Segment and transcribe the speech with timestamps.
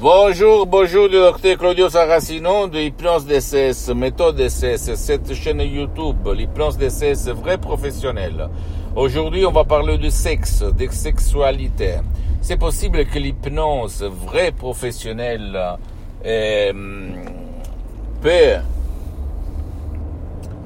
[0.00, 6.76] Bonjour, bonjour le docteur Claudio Saracino de l'hypnose DCS, méthode DCS, cette chaîne YouTube, l'hypnose
[6.76, 8.48] DCS vrai professionnel.
[8.96, 11.94] Aujourd'hui, on va parler de sexe, de sexualité.
[12.40, 15.76] C'est possible que l'hypnose vrai professionnel
[16.26, 16.72] euh,
[18.20, 18.56] peut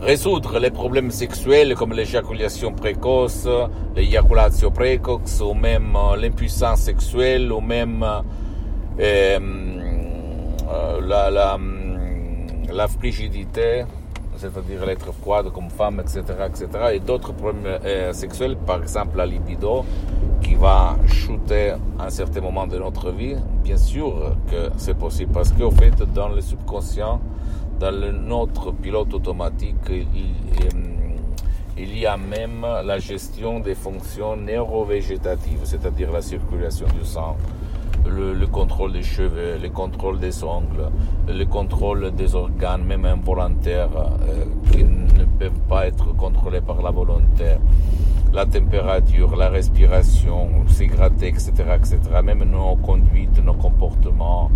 [0.00, 3.46] résoudre les problèmes sexuels comme l'éjaculation précoce,
[3.94, 8.04] l'éjaculation précoce, ou même l'impuissance sexuelle, ou même
[9.00, 9.38] euh,
[11.06, 11.58] la, la,
[12.72, 13.84] la, frigidité,
[14.36, 19.26] c'est-à-dire l'être froide comme femme, etc., etc., et d'autres problèmes euh, sexuels, par exemple la
[19.26, 19.84] libido,
[20.42, 23.36] qui va chuter à un certain moment de notre vie.
[23.62, 27.20] Bien sûr que c'est possible, parce qu'au fait, dans le subconscient,
[27.78, 30.06] dans notre pilote automatique, il,
[31.76, 37.36] il, y a même la gestion des fonctions neurovégétatives, c'est-à-dire la circulation du sang,
[38.08, 40.90] le, contrôle des cheveux, le contrôle des ongles,
[41.28, 46.90] le contrôle des organes, même involontaires, euh, qui ne peuvent pas être contrôlés par la
[46.90, 47.56] volonté,
[48.32, 54.50] la température, la respiration, s'égratter, etc., etc., même nos conduites, nos comportements.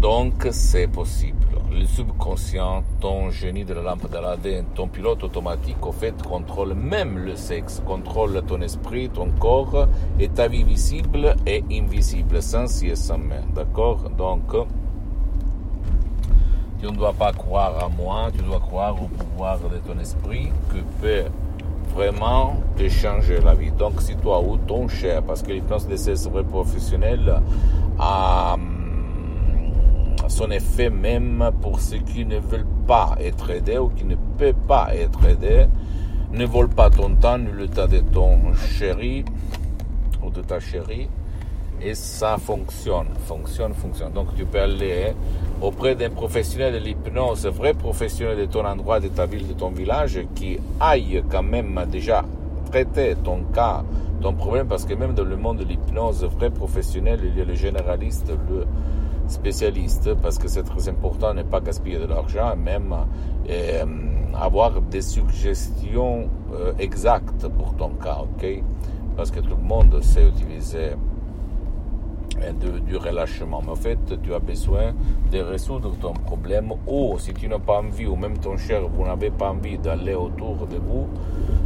[0.00, 5.92] Donc, c'est possible le subconscient, ton génie de la lampe d'Aladin, ton pilote automatique, au
[5.92, 9.86] fait, contrôle même le sexe, contrôle ton esprit, ton corps
[10.18, 13.42] et ta vie visible et invisible, sans si et sans main.
[13.54, 14.10] D'accord?
[14.16, 14.54] Donc,
[16.80, 20.50] tu ne dois pas croire à moi, tu dois croire au pouvoir de ton esprit
[20.70, 21.30] que peut
[21.94, 23.72] vraiment te changer la vie.
[23.72, 26.14] Donc, si toi ou ton cher, parce que l'hypnose de ces
[26.50, 27.40] professionnels
[27.98, 28.56] a
[30.38, 34.54] son effet même pour ceux qui ne veulent pas être aidés ou qui ne peuvent
[34.68, 35.66] pas être aidés.
[36.32, 39.24] Ne vole pas ton temps ni le temps de ton chéri
[40.24, 41.08] ou de ta chérie.
[41.82, 44.12] Et ça fonctionne, fonctionne, fonctionne.
[44.12, 45.12] Donc tu peux aller
[45.60, 49.70] auprès d'un professionnel de l'hypnose, vrai professionnel de ton endroit, de ta ville, de ton
[49.70, 52.24] village, qui aille quand même déjà
[52.70, 53.82] traiter ton cas,
[54.20, 57.44] ton problème, parce que même dans le monde de l'hypnose, vrai professionnel, il y a
[57.44, 58.66] le généraliste, le
[59.28, 62.94] spécialiste parce que c'est très important ne pas gaspiller de l'argent, même
[63.48, 63.84] euh,
[64.34, 68.62] avoir des suggestions euh, exactes pour ton cas, ok?
[69.16, 70.90] Parce que tout le monde sait utiliser
[72.42, 72.52] euh,
[72.86, 73.60] du relâchement.
[73.64, 74.94] Mais en fait, tu as besoin
[75.32, 79.04] de résoudre ton problème ou si tu n'as pas envie, ou même ton cher, vous
[79.04, 81.06] n'avez pas envie d'aller autour de vous,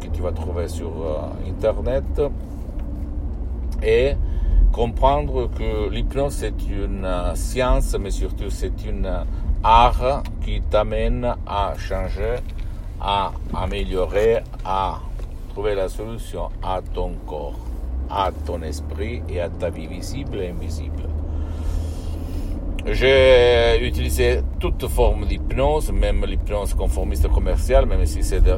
[0.00, 2.20] que tu vas trouver sur euh, Internet
[3.80, 4.14] et
[4.72, 9.08] comprendre que l'hypnose c'est une euh, science, mais surtout c'est une
[9.62, 12.38] art qui t'amène à changer,
[13.00, 14.98] à améliorer, à
[15.50, 17.60] trouver la solution à ton corps,
[18.10, 21.04] à ton esprit et à ta vie visible et invisible.
[22.86, 28.48] J'ai utilisé toute forme d'hypnose, même l'hypnose conformiste commerciale, même si cette